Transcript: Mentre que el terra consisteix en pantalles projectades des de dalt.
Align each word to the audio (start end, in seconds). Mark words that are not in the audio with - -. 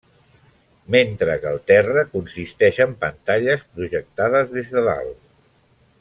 Mentre 0.95 1.35
que 1.43 1.49
el 1.55 1.59
terra 1.73 2.05
consisteix 2.15 2.79
en 2.87 2.97
pantalles 3.05 3.67
projectades 3.75 4.55
des 4.59 4.73
de 4.77 4.85
dalt. 4.93 5.21